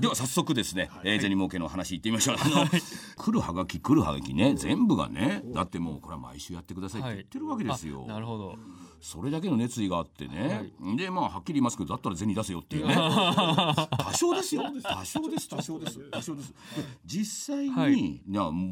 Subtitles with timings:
[0.00, 2.36] では早速ですね、えー、銭儲けの話いってみましょう。
[2.38, 2.66] あの
[3.16, 8.56] 来るはがき来るはがきね全部がねだってもうこれは毎週やってくださいって言ってるわけですよ、なるほど
[9.00, 12.94] それだけの熱意があってね、でまあはっきり言いますけどだったら銭出せよっていうね。
[12.94, 14.64] 多少ですよ。
[14.82, 15.48] 多少です。
[15.48, 15.98] 多少です。
[16.10, 16.54] 多少です。
[17.06, 18.20] 実際に、はい。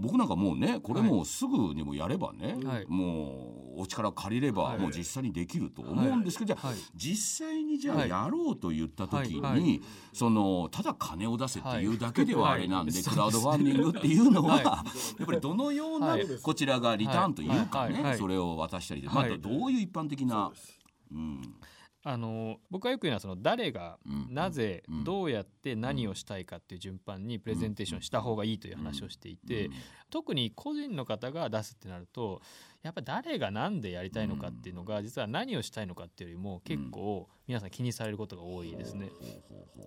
[0.03, 2.87] 僕なんかもうねこれもうすぐにもやればね、はい。
[2.89, 4.79] もうお力借りればはい。
[4.79, 6.77] もう実際にできると思うんですけど、じゃあ、はい。
[6.95, 8.09] 実際にじゃあはい。
[8.09, 9.61] やろうと言った時に、はい。
[9.61, 9.81] はい。
[10.13, 13.03] そのただ金を出せっていうだけでははいあれなんで、はい。
[13.03, 14.65] クラウドファンディングっていうのは、はい。
[14.65, 14.71] や
[15.23, 16.27] っぱりどのようなはい。
[16.43, 18.01] こちらがリターンというかね、はい。
[18.01, 18.03] はい。
[18.03, 18.19] はい。
[18.19, 19.41] それを渡したりで、まあ、はい。
[19.41, 20.53] どういう一般的な。
[21.13, 21.43] うん
[22.05, 24.35] あの僕がよく言うのはその誰がうん。
[24.35, 25.05] なぜうん。
[25.05, 29.69] どうやって何をしたいかっていう順番にプレゼンテーションした方がいいという話をしていて
[30.09, 32.41] 特に個人の方が出すってなると
[32.83, 39.11] やっぱ誰が何でやりたいのかっていうのが実は何をしたいのかっていうよりも結構皆さん気にされることが多いですね。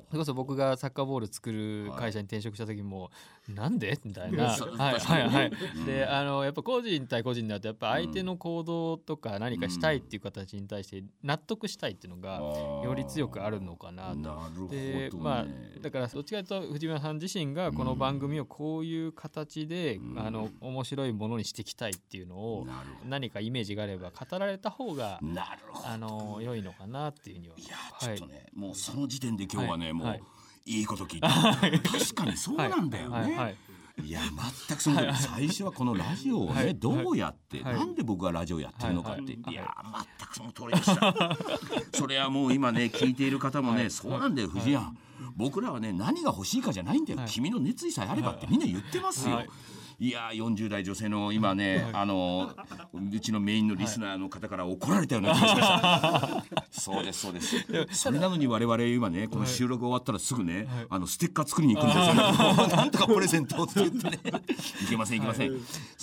[0.09, 3.12] それこそ僕がサッカーボール作る会社に転職した時も
[3.48, 4.00] なんで？
[4.04, 4.50] みたいな。
[4.76, 5.52] はいはいはい。
[5.78, 5.86] うん。
[5.86, 12.39] であのやっぱ個人対個人だとやっぱ相手の行動とか何かしたいっていう形に対して納得したいっていうのが
[12.83, 14.16] より強くあるのかなと。
[14.16, 15.45] なるほど、ね、でまあ
[15.81, 20.20] だからどっちかというと藤村さん自身がこの番組をこういう形で、うん。
[20.20, 22.66] あの面白いものにしていきたいっていうのを
[23.07, 25.89] 何かイメージがあれば語られた方がどなるほど。
[25.89, 27.55] あの良いのかなっていうには。
[27.57, 30.19] いやちょっとね、もうその時点で今日はね、もう、はい。
[30.19, 30.23] はい
[30.65, 33.33] い、いこと聞いた確かにそうなんだよね、はい。
[33.33, 33.55] はい。
[34.03, 34.11] い。
[34.11, 34.21] や
[34.67, 36.75] 全くその最初はこのラジオをね、はい。
[36.75, 37.75] どうやって、はい。
[37.75, 39.31] なんで僕がラジオやってるのかって、はい。
[39.43, 39.53] はい。
[39.53, 39.55] い。
[39.55, 39.75] や
[40.19, 41.37] 全くその通りでした。
[41.97, 43.91] それはもう今ね聞いている方もね、はい。
[43.91, 44.85] そうなんだよ藤谷、
[45.35, 47.29] 僕らはね何が欲しいかじゃないんだよ、はい。
[47.29, 49.43] 君の熱意さえあればってみんな言ってますよ、は
[50.02, 52.49] いいやー40代女性の今ね、あの
[52.91, 56.43] うちのメインのリスナーの方から怒られたような気がしました。
[56.81, 57.55] そうですそうです。
[57.91, 62.13] それなのに我々今ねこの収録終わったらすぐね、あのステッカー作りに行くんですよ、
[62.75, 64.19] なんとかプレゼントって言ってね。
[64.83, 64.88] い。
[64.89, 65.52] けませんいけません。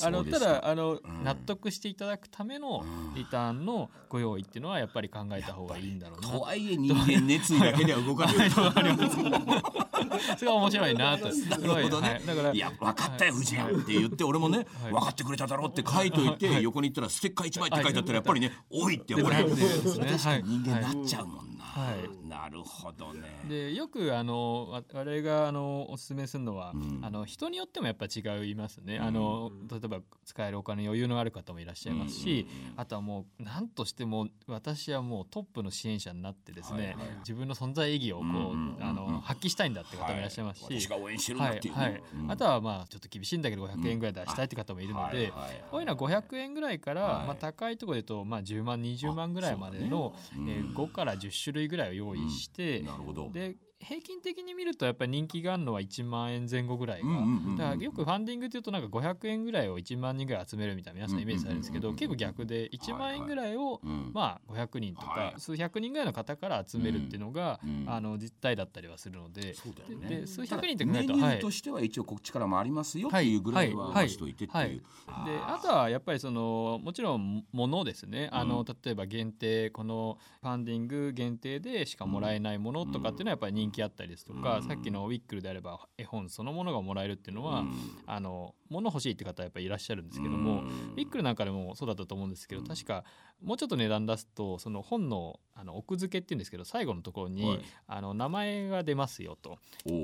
[0.05, 2.85] あのただあの、納得していただくための
[3.17, 6.29] リターンのご用意っていうのはやっぱり考えた方がいいんだろうな。
[6.29, 8.51] とはいえ人間熱意だけでは動かない。
[10.39, 11.33] それが面白いなと。
[11.33, 12.09] すなるほどね。
[12.09, 14.93] はい、だからいや分かったよ藤谷って言って俺もねはい。
[14.93, 20.07] 分かってくれただろうって書いといて横に行ったらステッカー1枚って書いてあったらやっぱりね「おい」って俺でなんでですね。
[20.07, 21.48] 確かに人間はいなっちゃうもんな
[21.79, 22.29] はい。
[22.29, 23.23] なるほどね。
[23.49, 27.01] でよくあのわ我々があのおすすめするのは、うん。
[27.03, 32.47] あの人によってもやっぱ違いますね、あの例えば使えるお金余裕のある方もいらっしゃいますし、
[32.77, 40.81] あとはもう何としても私はもうトップの支援者になってですね、はいはい自分の存在意義をこう、うんあの発揮したいんだって方もいらっしゃいますし、はい。
[40.81, 41.59] 私が応援してるんだはい。
[41.59, 41.83] っていうね。
[41.83, 42.03] はい。
[42.15, 42.31] うん。
[42.31, 45.65] あとはまあちょっと厳しいんだけど500円ぐらい出したいって方もいるので、はいはいはい。
[45.71, 47.27] こういうのは500円ぐらいから、はい。
[47.27, 50.55] まあ、高いところで言うと、まあ、10万20万ぐらいまでの、ね。
[50.57, 53.31] えー5から10種類ぐらいを用意して、なるほど。
[53.31, 57.09] で平均的に見るとやっぱり人気があるのは1万円前後ぐらいが、
[57.57, 64.11] だからよくファンディングっていうとなんか500円ぐらいを1万人ぐらい集めるみたいな皆さんイメージされるんですけど、結構逆で1万円ぐらいを、うん。
[64.13, 65.41] まあ500人とか、はい。
[65.41, 69.55] 数百人ぐらいの方から集めるっていうのが、うんあの実態だったりはするので。
[69.55, 70.09] そうだよね。
[70.09, 74.73] で数百人って考えるとはいメニューとしては一応こっちからもありますよっていうぐらいはしといてってはい。
[74.73, 78.29] いうであとはやっぱりそのもちろんものですね。
[78.33, 84.63] あの、うん例えば限定このファンディング限定でしかもらえないものとかっていうのはやっぱり人気あったりですとか、うん。
[84.63, 87.73] さっきのウィックルであれば絵本そのものがもらえるっていうのは、うん。
[88.07, 90.69] あの物欲しいって方はやっぱりいらっしゃるんですけども、うん。
[90.69, 92.67] ウィックルなんかでもそうだったと思うんですけど、うん。
[92.67, 93.05] 確か
[93.43, 97.61] もうちょっと値段出すとその本のあの奥付けっていうんですけど最後のところに、はい。
[97.87, 99.59] あの名前が出ますよと。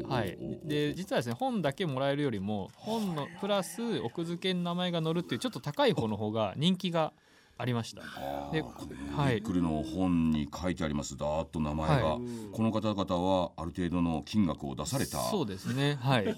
[0.08, 0.36] はい。
[0.64, 7.12] で実はですね本だけもらえるよりも本のプラス奥付けに名前が載るっていうちょっと高い方の方が人気が
[7.56, 8.02] ありました。
[8.52, 8.62] で
[9.16, 9.36] はい。
[9.36, 11.16] ビックルの本に書いてあります。
[11.16, 12.18] だーっと名前が、は
[12.52, 15.18] この方々はある程度の金額を出された。
[15.18, 15.96] そうですね。
[16.00, 16.36] はい。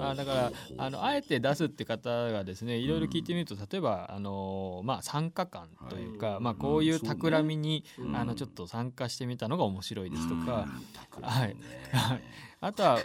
[0.00, 7.84] あだからあのあえて出すって方がですねいろいろ聞いてみると例えばあの、まあ、参加感というか、まあ、こういう企みに、
[8.14, 10.66] あのちょっと参加してみたのが面白いですとか、
[11.22, 11.56] はい、
[11.92, 12.22] はい
[12.66, 13.00] あとは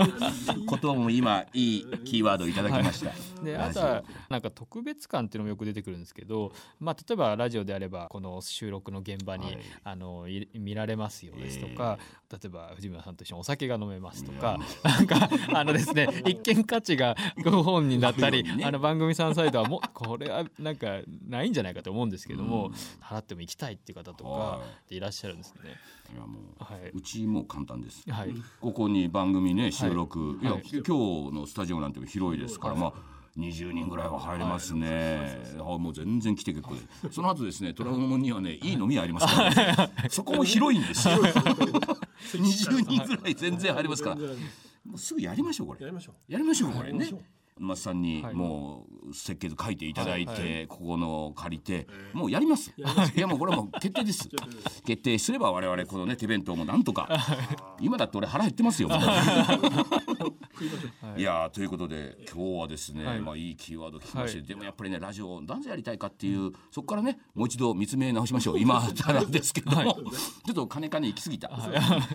[0.66, 3.12] ことも今いいキーワードいただきました、
[3.44, 9.58] であとはなんか特別感っていうのもよく出てくるんですけど、まあ、例えばラジオであればこの収録の現場に、はい。
[9.82, 11.98] あのい見られますよですとか、
[12.30, 17.14] 例えば藤村さんと一緒にお酒が飲めますとか、 なんかあのですね 一見価値が
[17.44, 18.64] ご本人だったり、ね。
[18.64, 24.96] あの番組さんサイドはもこれはなんかないんじゃないかと思うんですけども、払っても行きたいっていう方とかはい。
[24.96, 25.74] いらっしゃるんですね。
[26.12, 26.90] いやもう、はい。
[26.92, 28.34] うちも簡単です、はい。
[28.60, 32.92] ここに番組ね収録、い、やはい今日のスタジオなんて広いですから、まあ
[33.36, 41.16] 20人ぐらいは入れますね、あもう全然来て結構ですその後ですね虎ノ門にはねいい飲み屋ありますから、ね、そこも広いんですよ。
[42.32, 44.16] 20人ぐらい全然入りますから。
[44.16, 45.80] もうすぐやりましょうこれ。
[45.80, 47.10] やりましょやりましょうこれね
[47.58, 48.34] 松さんにはい。
[48.34, 52.72] もう設計図書いていただいて、はいここの借りて、もうやります。
[52.76, 54.28] いやもうこれはもう決定です。
[54.84, 55.30] 決定す。
[55.30, 57.08] れば我々このね手弁当もなんとか
[57.80, 58.88] 今だって俺腹減ってますよ。
[61.16, 61.22] い。
[61.22, 63.20] やーということで今日はですね、はい。
[63.20, 64.46] まあいいキーワード聞きまして、はい。
[64.48, 68.58] でもやっぱりねラジオをなぜやりたいかっていう、そこからねもう一度見つめ直しましょう。
[68.58, 69.86] 今からですけども、はい。
[69.86, 71.50] ちょっと金金行き過ぎた、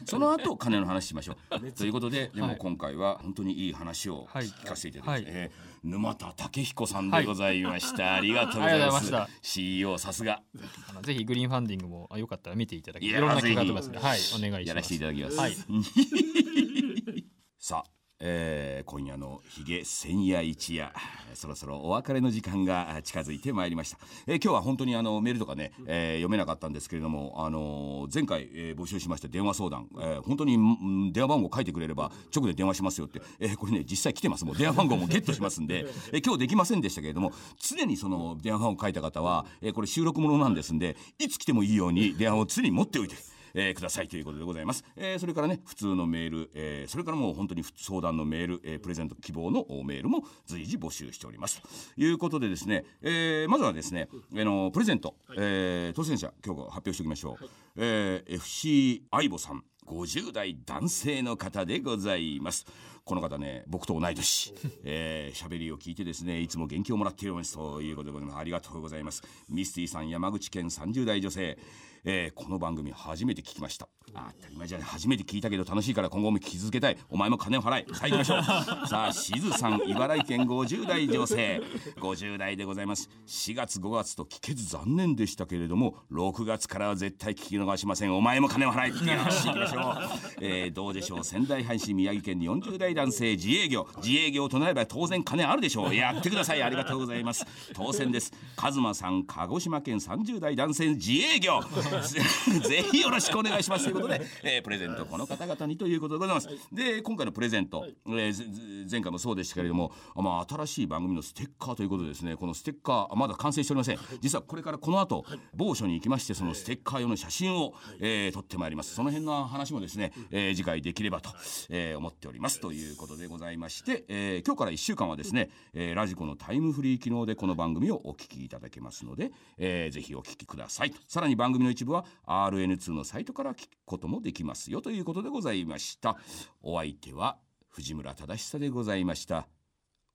[0.06, 1.72] その後金の話しましょう。
[1.72, 4.46] ということででも今回は本当にいい話をはい。
[4.46, 9.40] 聞かせていただいて、はいえー沼田武彦さんでございました、ありがとうございありがとうますございました。
[9.42, 10.42] CEO さすが。
[10.90, 14.68] あのぜひグリーンファンディングもあよかったら見ていただきいろんな企画ぜひがあってますので、はい、お願いします。
[14.68, 15.56] やらせていただきます、はい、
[17.58, 17.90] さあ、
[18.22, 20.92] えー今夜のひげ千夜一夜。
[21.36, 34.44] そろそろお別れの時間が 近づいてまいりました、えー今日は本当にあのメールとかね、えー読めなかったんですけれども、あのー前回、えー募集しました電話相談、えー本当に電話番号書いてくれれば直で電話しますよって、えーこれね実際来てます。
[34.46, 43.16] もう電話番号もゲットしますんで、えー今日できませんでしたけれども常にその電話番号書いた方は、えーこれ収録ものなんですんでいつ来てもいいように電話を常に持っておいて
[43.54, 51.62] えーくださいということでございます、えーそれからね普通のメール、えーそれからもう本当に相談のメール、えープレゼント希望のメールも随時募集しております。
[51.62, 51.68] と
[51.98, 62.66] いうことでですね、えーまずはですね、あのプレゼント、えー当選者今日発表しておきましょう、えー FC 相棒さん50代男性の方でございます
[63.06, 64.54] この方ね僕と同い年。
[64.84, 68.40] えー喋、りを聞いてですねいつも元気をもらっていますということでございます。
[68.40, 71.58] ありがとうございますミスティさん山口県30代女性。
[72.06, 73.90] えーこの番組初めて聞きました。
[74.14, 74.88] あ当たり前じゃない。
[74.88, 76.98] 初めて聞いたけど楽しいから今後も聞き続けたい。
[77.10, 77.94] お前も金を払え。
[77.94, 78.44] さあ行きましょう。
[78.88, 81.62] さあしずさん茨城県50代女性。
[81.98, 83.10] 50代でございます。
[83.28, 88.16] 4月5月と聞けず残念でしたけれども6月からは絶対聞き逃しません。
[88.16, 88.96] お前も金を払えよ
[89.32, 91.24] し行きましょう、えーどうでしょう。
[91.24, 93.88] 仙台阪神宮城県40代男性自営業。
[94.04, 95.96] 自営業となれば当然金あるでしょう。
[95.96, 96.64] やってください。
[96.64, 97.46] ありがとうございます。
[97.74, 98.32] 当選です。
[98.56, 101.60] カズマさん鹿児島県30代男性自営業。
[102.68, 103.86] ぜひよろしくお願いします。
[103.86, 106.50] ということで、えープレゼントこの方々にということでございます。
[106.72, 114.00] で今回のプレゼント、えー前回もそうでしたけれども、まあ、新しい番組のステッカーということでですねこのステッカーまだ完成しておりません。
[114.22, 115.26] 実はこれからこの後
[115.56, 118.94] 某所に行きましてそのステッカー用の写真を、えー撮ってまいります。
[118.96, 121.30] その辺の話もですね、えー次回できればと、
[121.70, 122.60] えー思っております。
[122.60, 136.18] といういうことでございまして、えー今日から1週間はですね、えーラジコのタイムフリー機能でこの番組をお聞きいただけますので、えーぜひお聞きくださいさらに番組の一部は RN2 のサイトから聞くこともできますよということでございました。
[136.62, 137.38] お相手は
[137.70, 139.48] 藤村忠久でございました。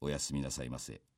[0.01, 1.14] おやすみなさいませ。